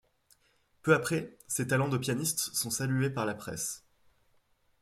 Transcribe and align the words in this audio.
Peu 0.81 0.95
après, 0.95 1.37
ses 1.47 1.67
talents 1.67 1.87
de 1.87 1.97
pianiste 1.99 2.39
sont 2.55 2.71
salués 2.71 3.11
par 3.11 3.27
la 3.27 3.35
presse. 3.35 3.83